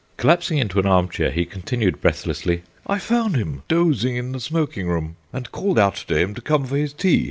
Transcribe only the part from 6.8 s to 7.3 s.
tea.